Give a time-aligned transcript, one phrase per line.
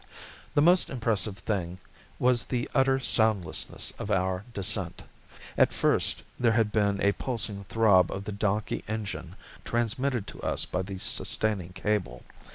[0.55, 1.77] The most impressive thing
[2.17, 5.03] was the utter soundlessness of our descent.
[5.59, 10.65] At first there had been a pulsing throb of the donkey engine transmitted to us
[10.65, 12.23] by the sustaining cable.